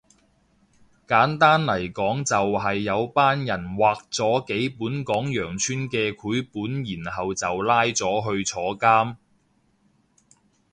[1.05, 9.17] 簡單嚟講就係有班人畫咗幾本講羊村嘅繪本然後就拉咗去坐監